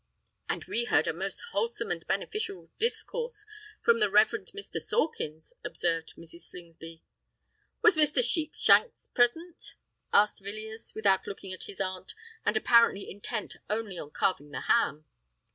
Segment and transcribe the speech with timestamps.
[0.49, 3.45] "And we heard a most wholesome and beneficial discourse
[3.81, 4.81] from the Reverend Mr.
[4.81, 6.39] Sawkins," observed Mrs.
[6.39, 7.03] Slingsby.
[7.83, 8.23] "Was Mr.
[8.23, 9.75] Sheepshanks present?"
[10.11, 15.05] inquired Villiers, without looking at his aunt, and apparently intent only on carving the ham.